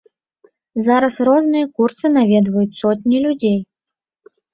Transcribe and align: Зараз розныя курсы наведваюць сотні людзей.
Зараз 0.85 1.17
розныя 1.29 1.65
курсы 1.79 2.07
наведваюць 2.15 2.77
сотні 2.81 3.21
людзей. 3.27 3.55